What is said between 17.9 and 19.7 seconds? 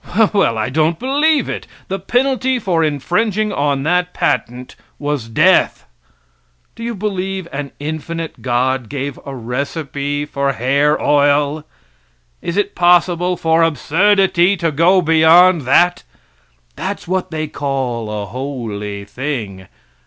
a holy thing.